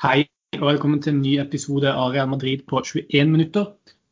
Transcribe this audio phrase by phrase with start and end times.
[0.00, 0.22] Hei
[0.56, 3.66] og velkommen til en ny episode av Real Madrid på 21 minutter.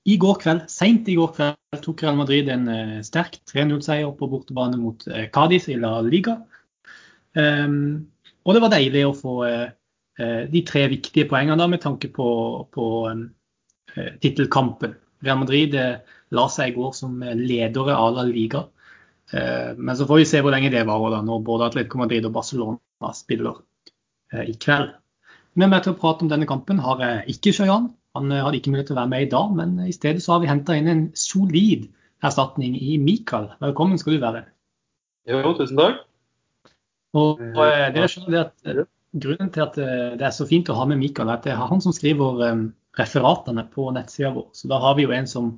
[0.04, 4.28] I går kveld, Sent i går kveld tok Real Madrid en uh, sterk 3-0-seier på
[4.28, 6.34] bortebane mot uh, Cádiz i La Liga.
[7.32, 8.04] Um,
[8.44, 12.28] og det var deilig å få uh, de tre viktige poengene da, med tanke på,
[12.68, 13.24] på um,
[13.96, 14.92] tittelkampen.
[15.24, 18.66] Real Madrid la seg i går som ledere av La Liga.
[19.32, 22.36] men så får vi se hvor lenge det varer, da, når både Atletico Madrid og
[22.36, 23.62] Barcelona spiller
[24.44, 24.92] i kveld.
[25.58, 27.88] Med meg til å prate om denne kampen har jeg ikke Sjøjan.
[28.14, 30.36] Han eh, hadde ikke mulighet til å være med i dag, men i stedet så
[30.36, 31.88] har vi henta inn en solid
[32.22, 33.48] erstatning i Mikael.
[33.64, 34.44] Velkommen skal du være.
[35.28, 36.04] Jo, tusen takk.
[37.18, 38.86] Og, eh, dere skjønner at eh,
[39.18, 41.62] Grunnen til at det er så fint å ha med Mikael, er at det er
[41.70, 42.42] han som skriver
[42.98, 44.50] referatene på nettsida vår.
[44.52, 45.54] Så da har vi jo en som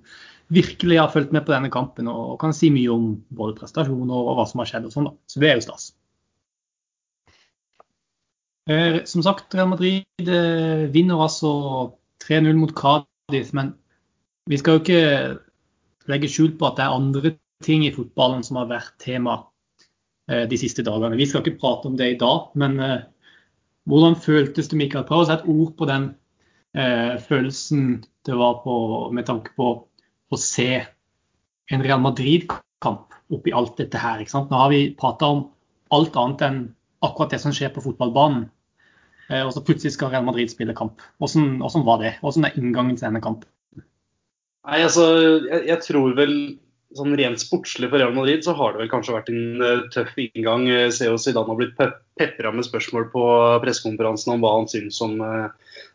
[0.54, 4.38] virkelig har fulgt med på denne kampen og kan si mye om både prestasjoner og
[4.38, 5.10] hva som har skjedd og sånn.
[5.10, 5.16] da.
[5.26, 5.88] Så det er jo stas.
[8.70, 11.50] Eh, som sagt, Real Madrid eh, vinner altså
[12.22, 13.50] 3-0 mot Cádiz.
[13.56, 13.74] Men
[14.46, 17.32] vi skal jo ikke legge skjul på at det er andre
[17.64, 19.40] ting i fotballen som har vært tema
[20.30, 21.18] eh, de siste dagene.
[21.18, 22.78] Vi skal ikke prate om det i dag, men
[23.90, 25.06] hvordan føltes det, Mikael?
[25.08, 26.12] Prøv å sette ord på den
[26.70, 28.74] følelsen det var på,
[29.10, 29.70] med tanke på
[30.30, 30.68] å se
[31.74, 34.22] en Real Madrid-kamp oppi alt dette her.
[34.22, 35.42] Nå har vi prata om
[35.90, 36.60] alt annet enn
[37.02, 38.46] akkurat det som skjer på fotballbanen.
[39.30, 41.02] Eh, og så plutselig skal Real Madrid spille kamp.
[41.22, 42.16] Hvordan, var det?
[42.24, 43.48] Hvordan er inngangen til denne kampen?
[44.66, 45.06] Nei, altså,
[45.46, 46.34] jeg, jeg, tror vel
[46.98, 50.12] sånn rent sportslig for Real Madrid så har det vel kanskje vært en uh, tøff
[50.20, 50.66] inngang.
[50.90, 53.22] Se ser jo Zidane har blitt pe pepra med spørsmål på
[53.62, 55.46] pressekonferansen om hva han syns om uh,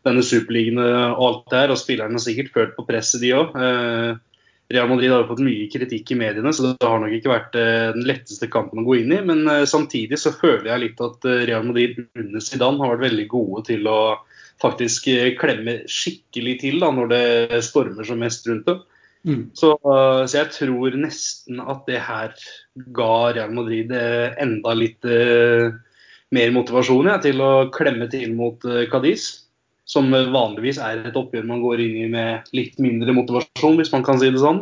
[0.08, 1.74] denne superligaen og alt det her.
[1.74, 3.54] Og spillerne har sikkert følt på presset, de òg.
[3.54, 4.16] Uh,
[4.68, 7.58] Real Madrid har jo fått mye kritikk i mediene, så det har nok ikke vært
[7.58, 9.20] eh, den letteste kampen å gå inn i.
[9.28, 13.06] Men eh, samtidig så føler jeg litt at eh, Real Madrid under Zidane har vært
[13.06, 14.00] veldig gode til å
[14.62, 15.06] faktisk
[15.36, 18.82] klemme skikkelig til da, når det stormer som mest rundt dem.
[19.26, 19.42] Mm.
[19.58, 22.32] Så, så, jeg tror nesten at det her
[22.96, 25.04] ga Real Madrid enda litt
[26.32, 29.28] mer motivasjon ja, til å klemme til mot Cadiz
[29.86, 34.04] som vanligvis er et oppgjør man går inn i med litt mindre motivasjon, hvis man
[34.06, 34.60] kan si det sånn.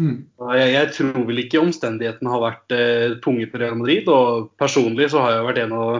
[0.00, 0.24] Mm.
[0.54, 4.08] Jeg, jeg, tror vel ikke omstendighetene har vært eh, tunge for Real Madrid.
[4.08, 5.90] og Personlig så har jeg vært en av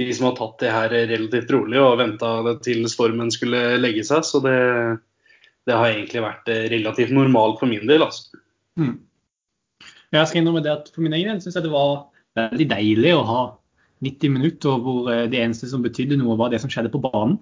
[0.00, 2.30] de som har tatt det her relativt rolig og venta
[2.64, 4.24] til stormen skulle legge seg.
[4.26, 4.56] Så det,
[5.66, 8.06] det, har egentlig vært eh, relativt normalt for min del.
[8.06, 8.40] altså.
[8.78, 8.98] Mm.
[10.10, 12.06] Jeg skal innrømme det at For min egen del syns jeg det var
[12.38, 13.42] veldig deilig å ha
[14.04, 17.40] 90 minutter hvor eh, det eneste som betydde noe, var det som skjedde på banen.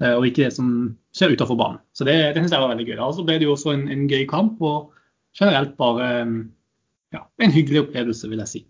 [0.00, 0.72] Eh, og ikke det som
[1.16, 1.84] skjer utenfor banen.
[1.96, 2.98] Så det, det synes jeg var veldig gøy.
[3.04, 4.90] Og så ble det jo også en, en, gøy kamp, og
[5.36, 6.10] generelt bare
[7.14, 8.62] ja, en hyggelig opplevelse, vil jeg si.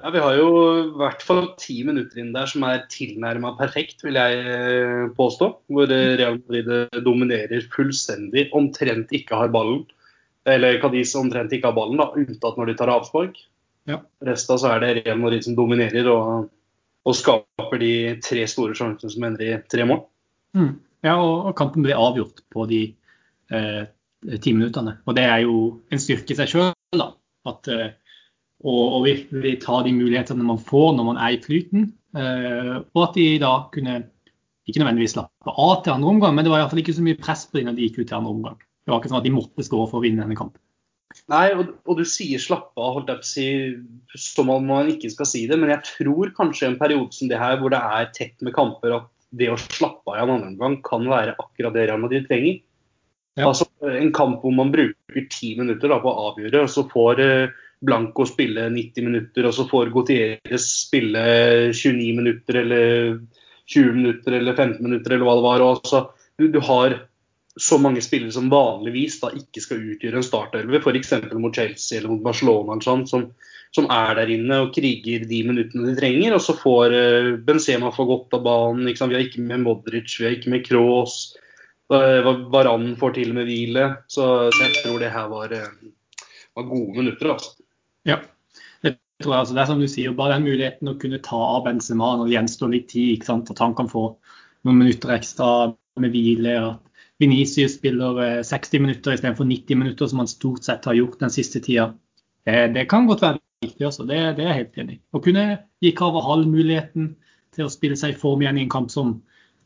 [0.00, 4.04] Ja, Vi har jo i hvert fall ti minutter inn der som er tilnærma perfekt,
[4.06, 5.50] vil jeg eh, påstå.
[5.72, 6.70] Hvor Real Madrid
[7.04, 9.82] dominerer fullstendig, omtrent ikke har ballen.
[10.48, 13.42] Eller Cadiz omtrent ikke har ballen, da, unntatt når de tar avspark.
[13.90, 13.98] Ja.
[14.24, 16.48] Resten så er det Real Madrid som dominerer og,
[17.02, 17.92] og skaper de
[18.22, 20.04] tre store sjansene som ender i tre mål.
[20.56, 20.74] Mm.
[21.06, 22.82] Ja, og, kampen ble avgjort på de
[23.54, 23.82] eh,
[24.42, 24.98] ti minuttene.
[25.08, 25.56] Og det er jo
[25.92, 27.04] en styrke i seg sjøl,
[27.48, 27.92] At eh,
[28.60, 31.92] å, virkelig ta de mulighetene man får når man er i flyten.
[32.16, 34.00] Eh, og at de da kunne
[34.68, 37.46] ikke nødvendigvis slappe av til andre omgang, men det var iallfall ikke så mye press
[37.48, 38.58] på dem når de gikk ut til andre omgang.
[38.60, 40.60] Det var ikke sånn at de måtte skåre for å vinne denne kampen.
[41.30, 43.46] Nei, og, og, du sier slappe av, holdt jeg på å si,
[44.20, 45.58] som om man ikke skal si det.
[45.58, 48.94] Men jeg tror kanskje en periode som det her, hvor det er tett med kamper,
[49.00, 52.26] at det å slappe av i en annen omgang kan være akkurat det Real Madrid
[52.28, 52.60] trenger.
[53.38, 53.48] Ja.
[53.48, 57.22] Altså En kamp hvor man bruker ti minutter da, på å avgjøre, og så får
[57.24, 61.22] eh, Blanco spille 90 minutter, og så får Gutierrez spille
[61.72, 63.20] 29 minutter eller
[63.70, 65.64] 20 minutter eller 15 minutter eller hva det var.
[65.64, 66.02] Og altså,
[66.36, 66.98] du, du har
[67.58, 71.14] så mange spillere som vanligvis da ikke skal utgjøre en startelver, f.eks.
[71.34, 73.24] mot Chelsea eller mot Barcelona, sånn, som,
[73.74, 76.36] som, er der inne og kriger de minuttene de trenger.
[76.36, 78.86] Og så får uh, Benzema få godt av banen.
[78.86, 81.16] Vi har ikke med Modric, vi har ikke med Kroos.
[81.90, 83.88] Uh, Varan får til med hvile.
[84.06, 87.32] Så, så, jeg tror det her var, uh, var gode minutter.
[87.34, 87.56] altså.
[88.06, 88.20] Ja,
[88.86, 88.94] det
[89.24, 89.40] tror jeg.
[89.40, 89.56] altså.
[89.56, 92.38] Det er som du sier, bare den muligheten å kunne ta av Benzema når det
[92.38, 94.12] gjenstår litt tid, at han kan få
[94.68, 95.50] noen minutter ekstra
[96.00, 96.54] med hvile.
[96.70, 96.86] at
[97.20, 101.32] Venicius spiller 60 eh, minutter istedenfor 90 minutter, som han stort sett har gjort den
[101.32, 101.92] siste tida.
[102.48, 105.00] Det kan godt være viktig også, det, det er jeg helt enig i.
[105.12, 105.42] Å kunne
[105.84, 107.10] gi Carvahall muligheten
[107.54, 109.18] til å spille seg i form igjen i en kamp som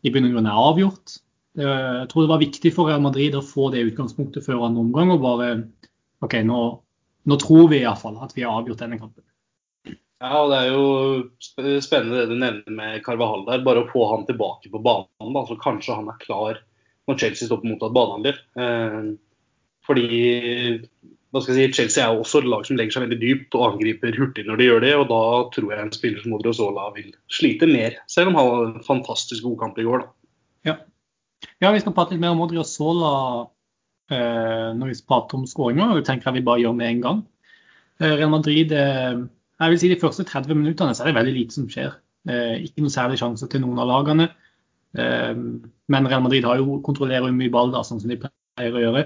[0.03, 1.19] i bunn og grunn er avgjort.
[1.55, 5.15] Jeg tror det var viktig for Real Madrid å få det utgangspunktet før andre omgang.
[5.15, 5.51] og bare
[6.27, 6.61] OK, nå,
[7.31, 9.23] nå tror vi iallfall at vi har avgjort denne kampen.
[10.25, 13.65] Ja, og det er jo spennende det du nevner med Carvahall der.
[13.67, 16.61] Bare å få han tilbake på banen, da, så kanskje han er klar
[17.09, 18.41] når Chelsea står på mottatt banehandel.
[18.59, 19.09] Eh,
[19.85, 20.11] fordi
[21.35, 23.57] hva skal jeg si, Chelsea er jo også et lag som legger seg veldig dypt
[23.59, 24.93] og angriper hurtig når de gjør det.
[24.95, 25.23] og Da
[25.57, 29.43] tror jeg en spiller som Odriozola vil slite mer, selv om han hadde en fantastisk
[29.49, 30.05] god kamp i går.
[30.69, 30.79] Ja,
[31.65, 33.15] ja vi skal prate litt mer om Odriozola
[34.15, 35.97] eh, når vi prater om skåringer.
[35.99, 37.25] Det tenker jeg vi bare gjør med en gang.
[37.99, 39.25] Eh, Real Madrid eh,
[39.59, 41.99] jeg vil si De første 30 minuttene så er det veldig lite som skjer.
[42.31, 44.31] Eh, ikke noen særlig sjanse til noen av lagene.
[44.99, 45.35] Eh,
[45.95, 48.85] men Real Madrid har jo kontrollerer jo mye ball, da, sånn som de pleier å
[48.87, 49.05] gjøre.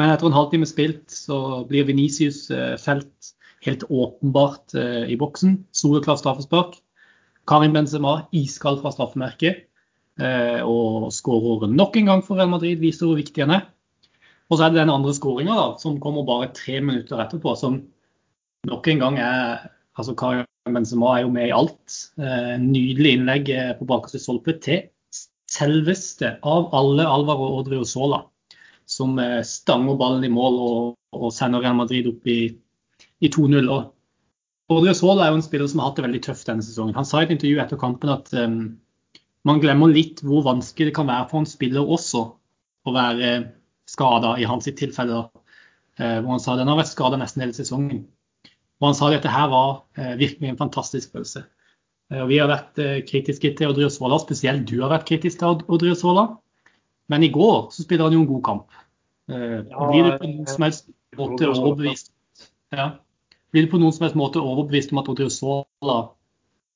[0.00, 5.58] Men etter en halvtime spilt så blir Venicius eh, felt helt åpenbart eh, i boksen.
[5.76, 6.78] Soleklar straffespark.
[7.48, 9.66] Karin Benzema iskald fra straffemerket
[10.22, 12.80] eh, og skårer nok en gang for Real Madrid.
[12.82, 13.68] Viser hvor viktig han er.
[14.50, 17.80] Og så er det den andre skåringa som kommer bare tre minutter etterpå, som
[18.68, 19.62] nok en gang er
[19.98, 21.96] altså Karim Benzema er jo med i alt.
[22.18, 24.86] Eh, nydelig innlegg eh, på bakerste stolpe til
[25.52, 28.22] selveste av alle Alvaro Odriozola,
[28.88, 32.40] som eh, stanger ballen i mål og, og sender Real Madrid opp i,
[33.20, 33.68] i 2-0.
[34.72, 36.96] Odrio Sola er jo en spiller som har hatt det veldig tøft denne sesongen.
[36.96, 38.60] Han sa i et intervju etter kampen at um,
[39.44, 42.22] man glemmer litt hvor vanskelig det kan være for en spiller også
[42.88, 43.34] å være
[43.90, 45.26] skada, i hans tilfelle.
[46.00, 48.06] Uh, hvor han sa den har vært skada nesten hele sesongen.
[48.82, 51.44] Og han sa at dette her var eh, virkelig en fantastisk følelse.
[52.10, 55.62] Eh, og vi har vært eh, kritiske til Odriozola, spesielt du har vært kritisk til
[55.70, 56.32] Odriozola.
[57.12, 58.80] Men i går så spiller han jo en god kamp.
[59.30, 62.10] Blir du på noen som helst måte overbevist
[62.74, 62.88] ja.
[63.54, 65.96] Blir du på noen som helst måte overbevist om at Odriozola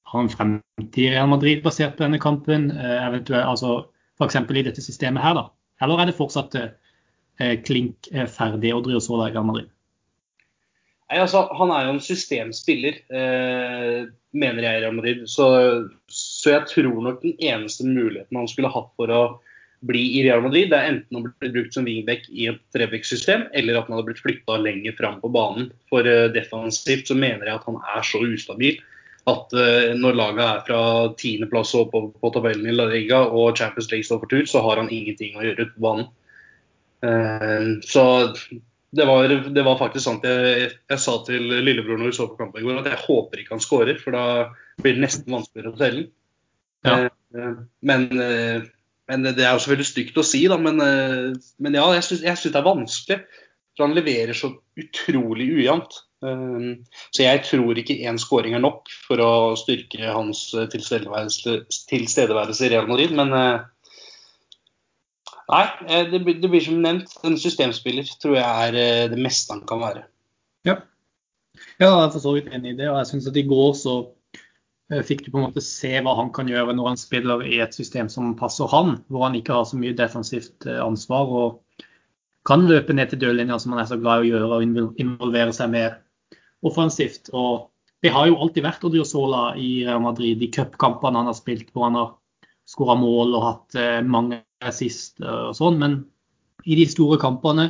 [0.06, 3.72] har en fremtid i Real Madrid basert på denne kampen, eventuelt altså
[4.20, 4.38] f.eks.
[4.38, 5.48] i dette systemet her, da?
[5.82, 6.54] Eller er det fortsatt
[7.66, 9.72] klink ferdig Odriozola i Real Madrid?
[11.06, 15.26] Nei, altså, Han er jo en systemspiller, eh, mener jeg i Real Madrid.
[15.30, 15.46] Så,
[16.10, 19.20] så, jeg tror nok den eneste muligheten han skulle hatt for å
[19.86, 23.46] bli i Real Madrid, det er enten å bli brukt som wingback i et Trebek-system,
[23.54, 25.70] eller at han hadde blitt flytta lenger fram på banen.
[25.92, 28.82] For eh, defensivt så mener jeg at han er så ustabil
[29.30, 30.80] at eh, når laget er fra
[31.18, 34.62] tiendeplass og på, på tabellen i La Liga og Champions League står for tur, så
[34.62, 36.08] har han ingenting å gjøre ute på banen.
[37.06, 38.06] Eh, så
[38.90, 40.24] det var, det var, faktisk sant.
[40.24, 43.42] Jeg, jeg, sa til lillebror når vi så på kampen i går at jeg håper
[43.42, 44.26] ikke han skårer, for da
[44.82, 46.06] blir det nesten vanskeligere å telle.
[46.86, 46.96] Ja.
[47.34, 48.62] Eh, men, eh,
[49.08, 50.58] men, det er jo selvfølgelig stygt å si, da.
[50.60, 53.20] Men, eh, men ja, jeg syns det er vanskelig.
[53.76, 55.98] For han leverer så utrolig ujevnt.
[57.12, 61.58] Så jeg tror ikke én skåring er nok for å styrke hans tilstedeværelse,
[61.90, 63.12] tilstedeværelse i Real Madrid.
[63.18, 63.34] Men
[65.46, 67.12] Nei, eh, det det blir, som nevnt.
[67.26, 70.04] En systemspiller tror jeg er eh, det meste han kan være.
[70.66, 70.81] Ja,
[71.78, 72.88] ja jeg er for så vidt enig i det.
[72.90, 73.94] og jeg synes at I går så
[74.90, 77.60] eh, fikk du på en måte se hva han kan gjøre når han spiller i
[77.62, 81.87] et system som passer han, hvor han ikke har så mye defensivt ansvar og
[82.46, 85.54] kan løpe ned til dørlinja som han er så glad i å gjøre, og involvere
[85.54, 85.96] seg mer
[86.66, 87.31] offensivt.
[87.34, 87.70] Og
[88.02, 91.88] Det har jo alltid vært Odriozola i Real Madrid, de cupkampene han har spilt, hvor
[91.88, 92.12] han har
[92.66, 94.42] skåra mål og hatt mange
[94.74, 95.98] sist og sånn, men
[96.66, 97.68] i de store kampene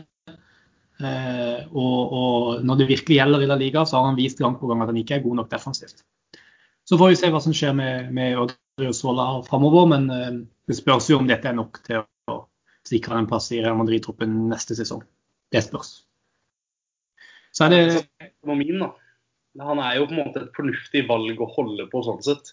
[1.02, 4.56] eh, og, og, når det virkelig gjelder i La Liga, så har han vist gang
[4.58, 6.04] på gang at han ikke er god nok defensivt.
[6.86, 11.10] Så får vi se hva som skjer med, med Odriozola framover, men eh, det spørs
[11.10, 12.40] jo om dette er nok til å
[12.86, 15.02] sikre en plass i Real Madrid-troppen neste sesong.
[15.52, 15.98] Det spørs.
[17.56, 18.04] Så er det
[18.46, 18.92] Min, da.
[19.64, 22.52] Han er jo på en måte et fornuftig valg å holde på sånn sett.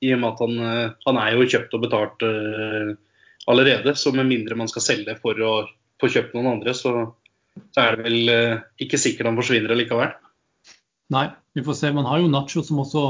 [0.00, 2.24] I og med at han, eh, han er jo kjøpt og betalt
[3.46, 3.94] allerede.
[3.94, 5.52] Så med mindre man skal selge for å
[6.00, 6.94] få kjøpt noen andre, så,
[7.74, 10.12] så er det vel eh, ikke sikkert han forsvinner likevel.
[11.14, 11.94] Nei, vi får se.
[11.96, 13.06] Man har jo Nacho som også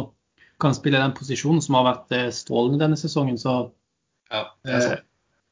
[0.63, 3.39] kan spille den posisjonen, som har vært eh, strålende denne sesongen.
[3.41, 3.59] Så,
[4.33, 4.95] ja, eh,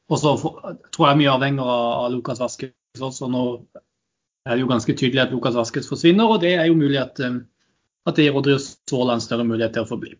[0.07, 3.29] og så tror jeg mye avhenger av, av Lukas Vaskes også.
[3.31, 3.43] Nå
[4.47, 7.19] er det jo ganske tydelig at Lukas Vaskes forsvinner, og det er jo mulig at,
[7.23, 7.39] eh,
[8.07, 10.15] at det gir Rodrigo en større mulighet til å forbli.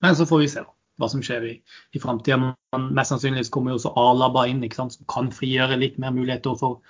[0.00, 0.64] Men så får vi se.
[0.64, 1.54] da hva som skjer i,
[1.96, 2.52] i framtida.
[2.76, 6.80] Mest sannsynlig kommer jo også Alaba inn, som kan frigjøre litt mer muligheter for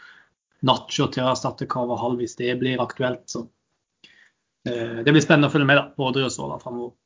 [0.67, 3.25] Nacho til å erstatte Carvahall hvis det blir aktuelt.
[3.31, 3.47] Så,
[4.69, 6.97] eh, det blir spennende å følge med da, på Odriozola framover.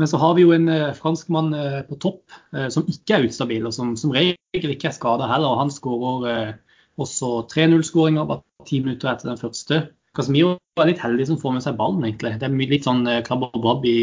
[0.00, 3.26] Men så har vi jo en eh, franskmann eh, på topp eh, som ikke er
[3.28, 5.52] ustabil, og som som regel ikke er skada heller.
[5.52, 6.54] og Han skårer eh,
[7.02, 9.82] også 3-0-skåringer bare ti minutter etter den første.
[10.16, 12.34] Casemiro er litt heldig som får med seg ballen, egentlig.
[12.40, 13.98] Det er litt sånn eh, klabb og brabb i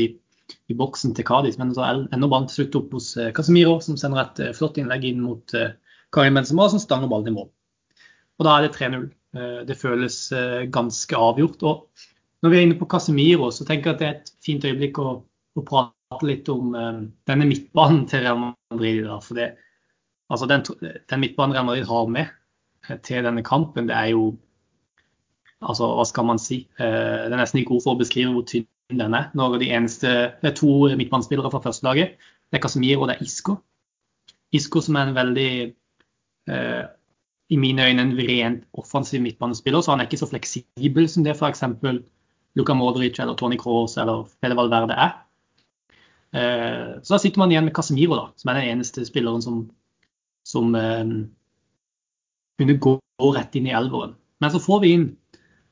[0.70, 3.98] i boksen til Kadis, Men så ender ballen til slutt opp hos eh, Casemiro, som
[3.98, 5.74] sender et eh, flott innlegg inn mot eh,
[6.16, 7.50] Karim Benzema, som stanger ballen i mål.
[8.40, 9.10] Og da er det 3-0.
[9.68, 10.16] Det føles
[10.74, 11.62] ganske avgjort.
[11.68, 12.06] Og
[12.42, 14.98] når vi er inne på Casemiro, så tenker jeg at det er et fint øyeblikk
[15.04, 15.12] å,
[15.60, 19.04] å prate litt om denne midtbanen til Real Madrid.
[19.06, 19.52] Da, for det,
[20.34, 24.32] altså den, den, midtbanen Real Madrid har med til denne kampen, det er jo
[25.60, 26.64] altså Hva skal man si?
[26.80, 29.30] Det er nesten ikke ord for å beskrive hvor tynn er.
[29.34, 30.08] Når de eneste,
[30.42, 32.18] det er to midtbanespillere fra førstelaget.
[32.52, 33.56] Det er Casemiro og det er Isco.
[34.52, 35.74] Isco som er en veldig
[36.50, 36.86] eh,
[37.50, 41.36] i mine øyne en rent offensiv midtbanespiller, så han er ikke så fleksibel som det
[41.36, 41.64] f.eks.
[42.56, 45.12] Luka Modric eller Tony Cross eller Fede Valverde er.
[46.34, 49.70] Eh, så da sitter man igjen med Casemiro, da, som er den eneste spilleren som,
[50.46, 51.06] som eh,
[52.58, 52.98] kunne gå
[53.36, 54.16] rett inn i elveren.
[54.40, 55.10] Men så får vi inn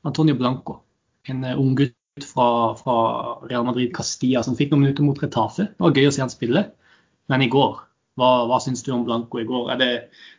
[0.06, 0.82] Antonio Blanco,
[1.28, 2.96] en uh, ung gutt fra, fra,
[3.50, 5.68] Real Madrid Castilla som fikk noen minutter mot Retafe.
[5.70, 6.64] Det var gøy å se han spille,
[7.30, 7.76] men i går
[8.18, 9.72] hva, hva syns du om Blanco i går?
[9.74, 9.90] Er det,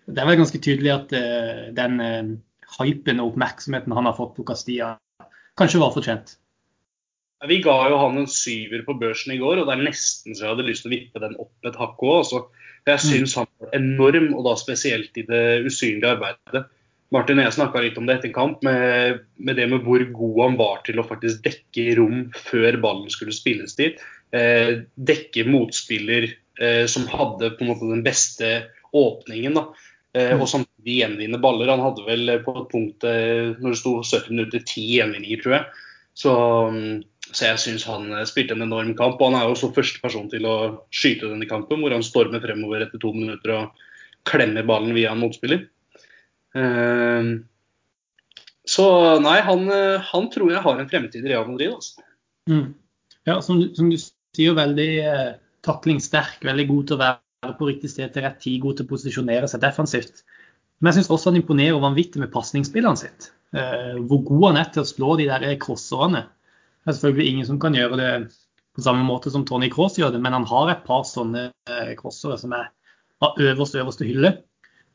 [0.10, 2.34] det, er vel ganske tydelig at uh, den uh,
[2.80, 4.98] hypen og oppmerksomheten han har fått på Castilla,
[5.60, 6.36] kanskje var fortjent?
[7.48, 10.44] Vi ga jo han en syver på børsen i går, og det er nesten så
[10.44, 12.34] jeg hadde lyst til å vippe den opp et hakk òg.
[12.90, 13.06] Jeg mm.
[13.06, 16.66] syns han var enorm, og da spesielt i det usynlige arbeidet.
[17.14, 20.44] Martin og jeg snakka litt om det etter kamp, med, med, det med hvor god
[20.44, 23.98] han var til å faktisk dekke rom før ballen skulle spilles dit.
[24.36, 29.54] Eh, dekke motspiller Eh, som hadde på en måte den beste åpningen.
[29.54, 29.74] da,
[30.14, 31.70] eh, Og samtidig gjenvinne baller.
[31.70, 35.54] Han hadde vel på et punkt eh, når det sto 70 minutter, ti gjenvinninger, tror
[35.56, 35.66] jeg.
[36.14, 36.34] Så,
[36.72, 39.22] mm, så jeg syns han spilte en enorm kamp.
[39.22, 42.42] Og han er jo også første person til å skyte denne kampen, hvor han stormer
[42.44, 43.72] fremover etter to minutter og
[44.26, 45.64] klemmer ballen via en motspiller.
[48.70, 48.86] Så
[49.22, 49.66] nei, han,
[50.12, 51.76] han tror jeg har en fremtid i Real Madrid.
[51.76, 52.04] Altså.
[52.50, 52.74] Mm.
[53.30, 55.32] Ja, som, som, du sier, veldig eh,
[55.66, 58.92] taklingssterk, veldig god til å være på riktig sted til rett tid, god til å
[58.94, 60.24] posisjonere seg defensivt.
[60.80, 63.32] Men jeg syns også han imponerer vanvittig med pasningsspillene sitt.
[63.54, 66.26] Eh, hvor god han er til å slå de der crosserne.
[66.80, 68.12] Det er selvfølgelig ingen som kan gjøre det
[68.78, 71.96] på samme måte som Tony Cross gjør det, men han har et par sånne eh,
[72.00, 72.70] crossere som er
[73.26, 74.38] av øverste, øverste hylle.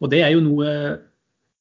[0.01, 0.71] Og det er jo noe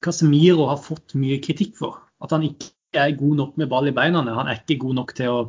[0.03, 2.01] Casemiro har fått mye kritikk for.
[2.23, 4.23] At han ikke er god nok med ball i beina.
[4.27, 5.43] Han er ikke god nok til å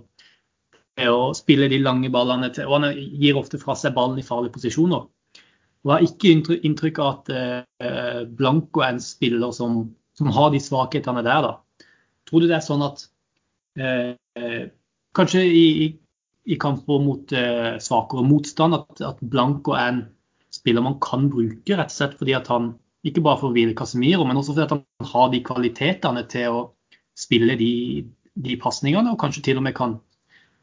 [1.02, 4.54] å spille de lange ballene til, og Han gir ofte fra seg ballen i farlige
[4.54, 5.08] posisjoner.
[5.84, 9.82] Og Jeg har ikke inntrykk av at eh, Blanco er en spiller som,
[10.16, 11.42] som, har de svakhetene der.
[11.44, 11.88] da.
[12.24, 13.04] Tror du det er sånn at
[13.76, 14.70] eh,
[15.14, 15.66] kanskje i,
[16.46, 20.02] i, kamper mot eh, svakere motstand, at, at, Blanco er en
[20.54, 24.24] spiller man kan bruke, rett og slett fordi at han ikke bare for hvile Casemiro,
[24.24, 26.62] men også fordi han har de kvalitetene til å
[27.18, 27.72] spille de,
[28.34, 29.98] de pasningene, og kanskje til og med kan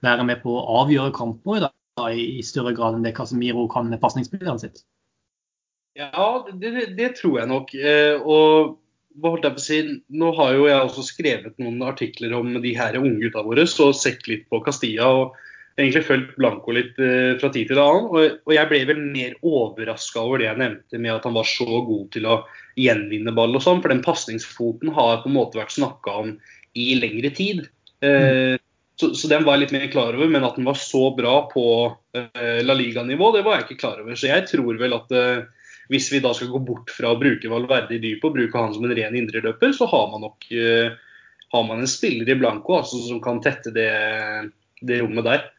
[0.01, 1.71] være med på å avgjøre kamper da,
[2.09, 4.81] i større grad enn det Casemiro kan med pasningsspilleren sitt?
[5.99, 7.73] Ja, det, det, tror jeg nok.
[7.75, 8.77] Eh, og
[9.19, 9.79] hva holdt jeg på å si,
[10.15, 13.91] Nå har jo jeg også skrevet noen artikler om de her unge gutta våre, så
[13.95, 15.39] sett litt på Castilla og
[15.81, 18.07] egentlig fulgt Blanco litt eh, fra tid til annen.
[18.11, 21.67] Og, jeg ble vel mer overraska over det jeg nevnte med at han var så
[21.67, 22.41] god til å
[22.79, 23.81] gjenvinne ball og sånn.
[23.83, 26.35] For den pasningsfoten har på en måte vært snakka om
[26.77, 27.65] i lengre tid.
[28.05, 28.57] Eh,
[29.01, 31.63] så, den var jeg litt mer klar over, men at den var så bra på
[31.89, 34.13] uh, La Liga-nivå, det var jeg ikke klar over.
[34.13, 35.15] Så jeg tror vel at
[35.89, 38.75] hvis vi da skal gå bort fra å bruke Valverde i dypet og bruke han
[38.75, 40.45] som en ren indreløper, så har man nok
[41.51, 43.89] har man en spiller i blanco altså, som kan tette det,
[44.85, 45.49] det rommet der.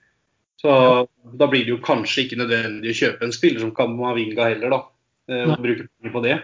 [0.63, 0.73] Så.
[1.39, 4.81] Da blir det jo kanskje ikke nødvendig å kjøpe en spiller som Kamavinga heller, da.
[5.43, 6.37] og bruke penger på det.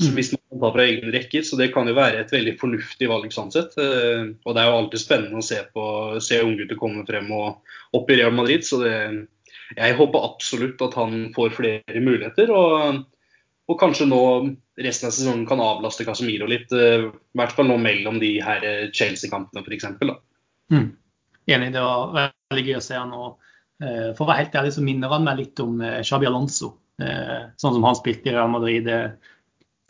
[0.00, 0.14] Mm.
[0.16, 1.44] hvis man kan ta fra egne rekker.
[1.46, 3.76] Så det kan jo være et veldig fornuftig valg sånn sett.
[3.80, 5.84] Eh, og det er jo alltid spennende å se, på,
[6.24, 8.66] se unggutter komme frem og opp i Real Madrid.
[8.66, 8.94] Så det,
[9.76, 12.52] jeg håper absolutt at han får flere muligheter.
[12.56, 13.02] Og,
[13.70, 14.22] og kanskje nå
[14.82, 16.72] resten av sesongen kan avlaste Casemiro litt.
[16.72, 18.66] Eh, I hvert fall nå mellom de her
[18.96, 19.90] Chelsea-kampene f.eks.
[20.72, 20.90] Mm.
[21.52, 23.12] Enig, det var veldig gøy å se han.
[23.16, 23.50] Og,
[23.82, 26.76] eh, for å være helt ærlig så minner han meg litt om Xabi Alonso.
[27.02, 28.86] Sånn som han spilte i Real Madrid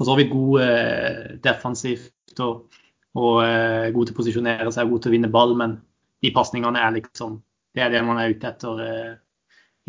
[0.03, 2.79] for så vidt god eh, defensivt og,
[3.19, 5.79] og eh, god til å posisjonere seg, god til å vinne ball, men
[6.23, 7.41] de pasningene er liksom
[7.73, 9.13] Det er det man er ute etter eh,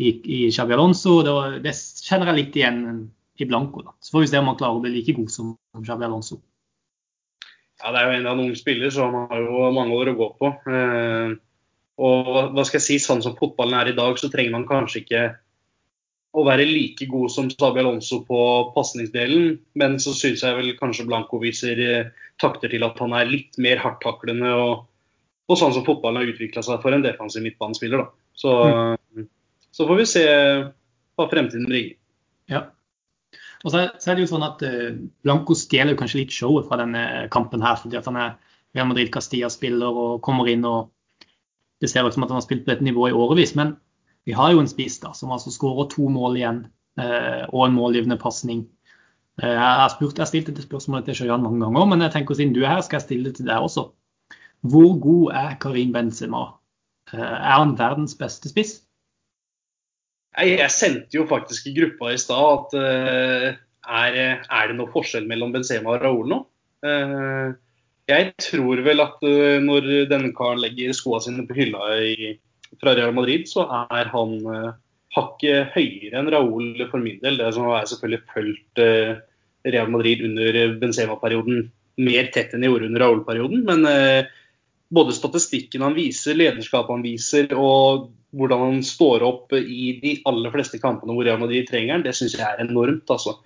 [0.00, 1.18] i, i Xabi Alonso.
[1.26, 1.34] Det,
[1.66, 1.74] det,
[2.06, 2.78] kjenner jeg litt igjen
[3.36, 3.82] i Blanco.
[3.84, 3.92] Da.
[4.00, 6.38] Så får vi se om han klarer å bli like god som Xabi Alonso.
[7.82, 10.14] Ja, Det er jo en av en ung spiller, så han har jo mange år
[10.14, 10.52] å gå på.
[10.72, 11.36] Eh,
[12.02, 15.04] og hva skal jeg si, sånn som fotballen er i dag, så trenger man kanskje
[15.04, 15.24] ikke
[16.34, 18.38] å være like god som Sabi Alonso på
[18.74, 19.58] pasningsdelen.
[19.78, 22.10] Men så syns jeg vel kanskje Blanco viser eh,
[22.42, 24.86] takter til at han er litt mer hardttaklende og,
[25.46, 28.02] og sånn som fotballen har utvikla seg for en defensiv midtbanespiller.
[28.02, 28.30] Da.
[28.34, 28.54] Så,
[29.14, 29.28] mm.
[29.70, 30.24] så, får vi se
[31.14, 31.94] hva fremtiden bringer.
[32.50, 32.64] Ja.
[33.62, 34.90] Og så så er, det jo sånn at uh,
[35.24, 37.78] Blanco stjeler kanskje litt showet fra denne kampen her.
[37.80, 38.34] fordi at han er
[38.74, 40.90] Real Madrid Castilla-spiller og kommer inn og
[41.84, 43.54] det ser ut som at han har spilt på dette nivået i årevis.
[43.58, 43.76] Men
[44.24, 46.62] vi har jo en spiss da, som altså skårer to mål igjen
[47.00, 48.64] eh, og en målgivende pasning.
[49.42, 52.54] Eh, jeg har jeg stilt dette spørsmålet til Sjøjan mange ganger, men jeg tenker siden
[52.56, 53.90] du er her, skal jeg stille det til deg også.
[54.64, 56.46] Hvor god er Karim Benzema?
[57.12, 58.78] Eh, er han verdens beste spiss?
[60.34, 63.44] Jeg sendte jo faktisk i gruppa i stad at uh,
[63.86, 66.40] er, er, det noe forskjell mellom Benzema og Raúl nå?
[68.10, 72.34] Jeg tror vel at uh, når denne karen legger skoene sine på hylla i,
[72.80, 74.34] fra Real Madrid, så er han
[75.14, 77.38] hakket høyere enn Raúl for min del.
[77.38, 81.68] Det som har selvfølgelig fulgt Real Madrid under Benzema-perioden
[82.02, 83.62] mer tett enn jeg gjorde under Raúl-perioden.
[83.68, 83.86] Men
[84.90, 90.52] både statistikken han viser, lederskapet han viser og hvordan han står opp i de aller
[90.54, 93.06] fleste kampene hvor Real Madrid trenger han, det syns jeg er enormt.
[93.10, 93.38] altså.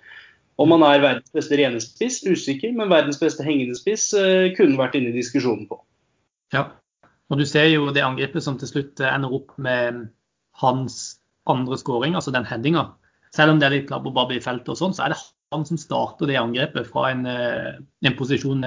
[0.59, 4.79] Om han er verdens beste rene spiss, usikker, men verdens beste hengende spiss uh, kunne
[4.79, 5.79] vært inne i diskusjonen på.
[6.55, 6.65] Ja,
[7.29, 10.07] og du ser jo det angrepet som til slutt ender opp med
[10.59, 12.89] hans andre skåring, altså den headinga.
[13.35, 15.21] Selv om det er litt labb og babb i feltet og sånn, så er det
[15.53, 18.65] han som starter det angrepet fra en, eh, en posisjon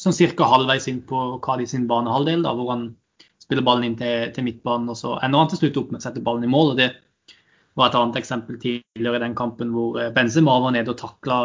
[0.00, 0.46] som ca.
[0.48, 2.88] halvveis inn på Kadi sin banehalvdel, da, hvor han
[3.42, 6.06] spiller ballen inn til, til midtbanen, og så ender han til slutt opp med å
[6.06, 6.72] sette ballen i mål.
[6.72, 6.88] og Det
[7.78, 11.36] var et annet eksempel tidligere i den kampen hvor eh, Benzema var nede og takla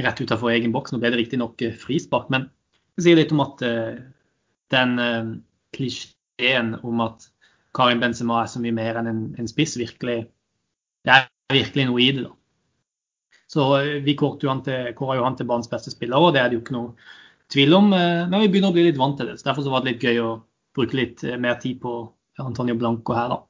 [0.00, 0.92] rett utenfor egen boks.
[0.92, 2.48] Nå ble det riktignok eh, frispark, men
[2.96, 3.98] det sier litt om at uh,
[4.74, 4.96] den
[5.70, 7.28] klisjeen om at
[7.76, 10.24] Karin Benzema er så mye mer enn en, en spiss, virkelig
[11.06, 12.32] Det er virkelig noe i det, da.
[13.48, 13.68] Så
[14.02, 16.90] vi kåra jo, han til banens beste spiller, og det er det jo ikke noe
[17.54, 17.86] tvil om.
[17.94, 19.38] Men vi begynner å bli litt vant til det.
[19.38, 20.32] så Derfor så var det litt gøy å
[20.78, 22.00] bruke litt eh, mer tid på
[22.38, 23.42] Antonio Blanco her, da.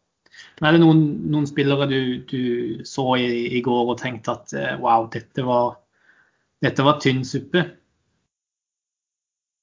[0.59, 1.02] Men er det noen,
[1.33, 3.28] noen spillere du, du så i,
[3.59, 5.78] i, går og tenkte at eh, wow, dette var,
[6.64, 7.64] dette var tynn suppe?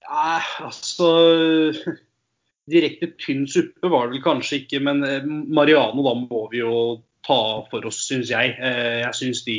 [0.05, 1.10] Ja, altså
[2.72, 6.75] Direkte tynn suppe var det vel kanskje ikke, men eh, Mariano da må vi jo
[7.25, 7.39] ta
[7.70, 8.53] for oss, syns jeg.
[8.62, 9.58] Jeg syns de,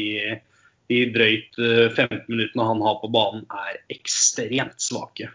[0.87, 5.32] de drøyt 15 minuttene han har på banen er ekstremt svake.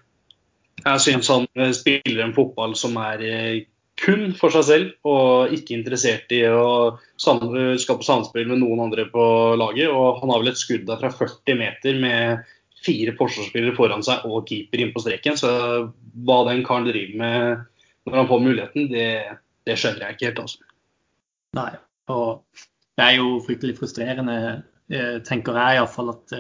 [0.82, 3.58] Jeg syns han eh, spiller en fotball som er eh,
[4.02, 9.26] kun for seg selv og ikke interessert i å skape samspill med noen andre på
[9.60, 9.92] laget.
[9.92, 12.50] Og han har vel et skudd der fra 40 meter med
[12.82, 15.38] fire forsvarsspillere foran seg og keeper inn på streken.
[15.38, 15.52] Så
[16.26, 17.68] hva den karen driver med
[18.10, 19.08] når han får muligheten, det,
[19.70, 20.44] det skjønner jeg ikke helt.
[20.48, 20.68] altså.
[21.58, 21.72] Nei,
[22.10, 22.66] og
[22.98, 24.38] det er jo fryktelig frustrerende,
[24.90, 26.34] eh, tenker jeg iallfall, at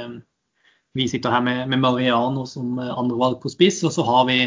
[0.93, 4.39] vi sitter her med, med Mariano som eh, andrevalg på spiss, og så har vi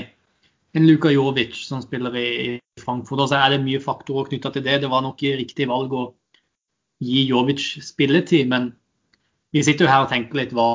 [0.75, 3.23] en Luka Jovic som spiller i, i Frankfurt.
[3.23, 4.81] Og så er det mye faktorer knytta til det.
[4.83, 6.09] Det var nok riktig valg å
[7.05, 8.73] gi Jovic spilletid, men
[9.55, 10.75] vi sitter jo her og tenker litt hva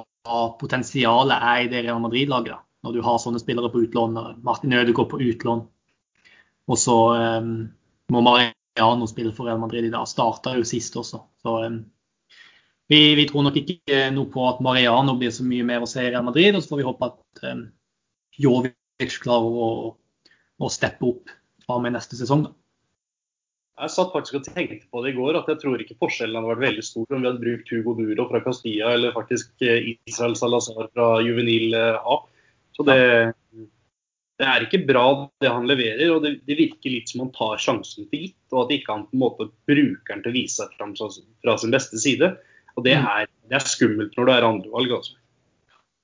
[0.59, 2.63] potensialet er i det Real Madrid-laget.
[2.85, 4.15] Når du har sånne spillere på utlån.
[4.45, 5.65] Martin Ødegaard på utlån.
[6.69, 6.95] Og så
[7.41, 7.53] um,
[8.13, 10.07] må Mariano spille for Real Madrid i dag.
[10.07, 11.19] Starta jo sist også.
[11.43, 11.81] Så um,
[12.87, 16.05] vi, vi, tror nok ikke noe på at Mariano blir så mye mer å se
[16.05, 16.55] i Real Madrid.
[16.55, 17.65] Og så får vi håpe at um,
[18.39, 19.69] Jovic klarer å,
[20.59, 21.31] å steppe opp
[21.65, 22.47] fra med neste sesong.
[22.47, 22.53] Da.
[23.79, 26.51] Jeg satt faktisk og tenkte på det i går, at jeg tror ikke forskjellen hadde
[26.51, 30.35] vært veldig stor om vi hadde brukt Hugo Duro fra Castilla eller faktisk eh, Israel
[30.35, 32.17] Salazar fra Juvenil eh, A.
[32.75, 32.97] Så det,
[34.39, 35.05] det er ikke bra
[35.43, 38.37] det han leverer, og det, det, virker litt som han tar sjansen for gitt.
[38.51, 41.57] Og at ikke han på en måte bruker den til å vise seg fram fra
[41.59, 42.33] sin beste side.
[42.75, 43.07] Og det mm.
[43.15, 44.95] er, det er skummelt når det er andrevalg.
[44.99, 45.15] Altså.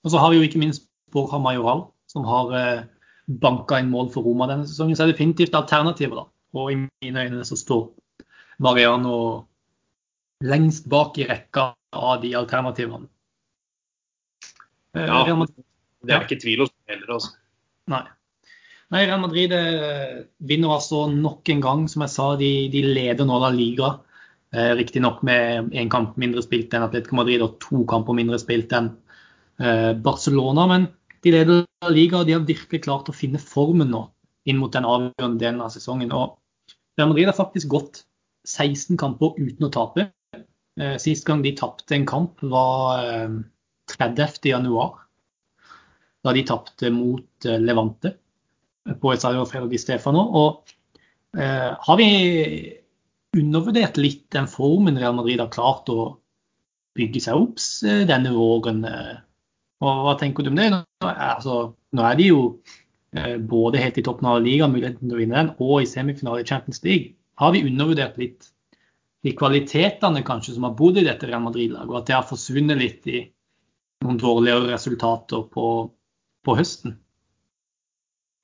[0.03, 2.85] Og så har vi jo ikke minst Borja Majoral, som har eh,
[3.25, 4.95] banka inn mål for Roma denne sesongen.
[4.95, 6.27] Så er det definitivt alternativer, da.
[6.55, 7.89] Og i mine øyne så står
[8.63, 9.17] Mariano
[10.45, 13.09] lengst bak i rekka av de alternativene.
[14.95, 17.35] Eh, ja, det er ikke tvil hos meg heller, altså.
[17.91, 18.05] Nei.
[18.93, 21.85] Nei, Real Madrid eh, vinner altså nok en gang.
[21.91, 23.95] Som jeg sa, de, de leder nå La Liga.
[24.55, 28.71] Eh, Riktignok med én kamp mindre spilt enn Atletico Madrid og to kamper mindre spilt
[28.77, 28.93] enn
[29.59, 30.67] eh, Barcelona.
[30.71, 30.87] Men
[31.25, 34.05] de leder liga, de har virkelig klart å finne formen nå
[34.45, 36.13] inn mot den avgjørende delen av sesongen.
[36.13, 36.37] Og
[36.97, 38.03] Real Madrid har faktisk gått
[38.47, 40.09] 16 kamper uten å tape.
[40.79, 43.35] Eh, sist gang de tapte en kamp, var eh,
[43.95, 44.69] 30.1,
[46.25, 48.15] da de tapte mot eh, Levante
[49.01, 50.25] på Estadio Fredo di Stefano.
[50.37, 50.75] Og
[51.37, 52.09] eh, har vi
[53.35, 56.15] undervurdert litt den formen Real Madrid har klart å
[56.95, 57.59] bygge seg opp
[58.07, 58.83] denne våren.
[58.87, 59.15] Eh.
[59.83, 60.69] Og hva tenker du om det?
[60.71, 61.59] Nå, altså,
[61.95, 62.41] nå er de jo
[63.15, 66.43] eh, både helt i toppen av ligaen, muligheten til å vinne den, og i semifinale
[66.43, 67.15] i Champions League.
[67.41, 68.51] Har vi undervurdert litt
[69.25, 72.79] de kvalitetene kanskje som har bodd i dette Real Madrid-laget, og at det har forsvunnet
[72.79, 73.23] litt i
[74.05, 75.71] noen dårligere resultater på,
[76.45, 76.95] på høsten?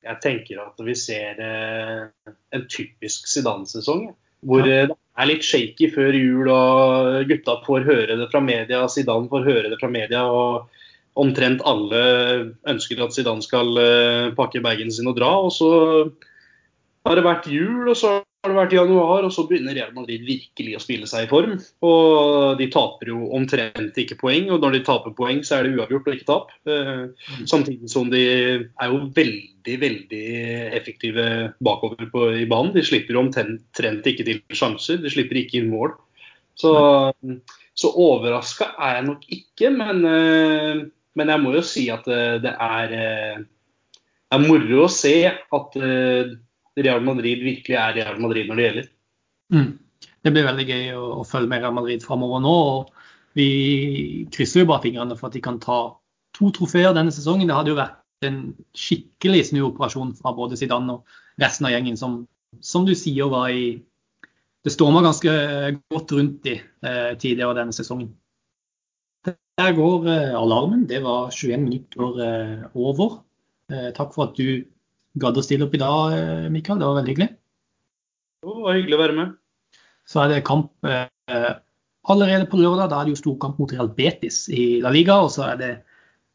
[0.02, 4.10] jeg tenker at vi ser eh, en typisk Zidane-sesong.
[4.50, 4.88] Hvor ja.
[4.88, 8.88] det er litt shaky før jul, og gutta får høre det fra media.
[8.89, 10.24] Zidane får høre det fra media.
[10.26, 10.72] og
[11.19, 12.02] Omtrent alle
[12.71, 13.76] ønsker at Zidane skal
[14.38, 15.32] pakke bagen sin og dra.
[15.43, 15.71] og så
[17.06, 20.24] har det vært jul, og så har det vært januar, og så begynner Real Madrid
[20.26, 21.56] virkelig å spille seg i form.
[21.86, 25.76] Og de taper jo omtrent ikke poeng, og når de taper poeng, så er det
[25.78, 26.54] uavgjort og ikke tap.
[26.69, 27.04] Eh,
[27.50, 30.24] samtidig som de er jo veldig, veldig
[30.78, 31.26] effektive
[31.65, 32.74] bakover på, i banen.
[32.78, 35.93] De slipper jo omtrent ikke til sjanser, de slipper ikke inn mål.
[36.58, 36.71] Så,
[37.78, 40.82] så overraska er jeg nok ikke, men, eh,
[41.17, 42.95] men, jeg må jo si at eh, det er,
[43.41, 45.78] det er moro å se at
[46.82, 48.91] Real Madrid virkelig er Real Madrid når det gjelder.
[49.52, 49.71] Mm.
[50.21, 52.54] Det blir veldig gøy å, å følge med Real Madrid framover nå.
[52.76, 53.50] og Vi
[54.34, 55.82] krysser jo bare fingrene for at de kan ta
[56.38, 57.50] to trofeer denne sesongen.
[57.50, 58.41] Det hadde jo vært en
[58.78, 62.21] skikkelig snuoperasjon fra både Zidane og resten av gjengen, som,
[62.62, 63.80] som du sier var i
[64.62, 65.32] Det storma ganske
[65.89, 68.12] godt rundt de eh, tidligere denne sesongen.
[69.62, 70.88] Der går eh, alarmen.
[70.89, 73.19] Det var 21 minutter eh, over.
[73.69, 74.63] Eh, takk for at du
[75.21, 76.15] gadd å stille opp i dag,
[76.50, 76.80] Mikael.
[76.80, 77.28] Det var veldig hyggelig.
[78.41, 79.36] Det var hyggelig å være med.
[80.10, 81.52] Så er det kamp eh,
[82.10, 82.89] allerede på lørdag.
[82.89, 85.19] Da er det jo storkamp mot Real Betis i La Liga.
[85.21, 85.71] Og så er det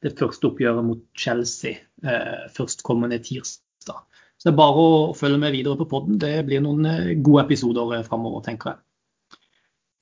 [0.06, 4.06] det første oppgjøret mot Chelsea eh, førstkommende tirsdag.
[4.36, 6.20] Så det er bare å følge med videre på podden.
[6.22, 6.86] Det blir noen
[7.26, 9.40] gode episoder framover, tenker jeg.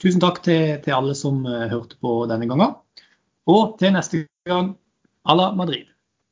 [0.03, 2.83] Tusen takk til, til alle som hørte på denne gangen.
[3.47, 4.77] Og til neste gang,
[5.29, 5.94] à la Madrid.